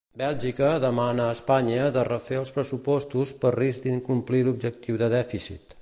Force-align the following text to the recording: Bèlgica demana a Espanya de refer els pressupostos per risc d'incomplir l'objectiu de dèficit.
Bèlgica 0.19 0.69
demana 0.85 1.27
a 1.31 1.35
Espanya 1.37 1.83
de 1.97 2.05
refer 2.09 2.39
els 2.41 2.53
pressupostos 2.57 3.37
per 3.45 3.55
risc 3.59 3.87
d'incomplir 3.87 4.45
l'objectiu 4.49 5.03
de 5.05 5.15
dèficit. 5.21 5.79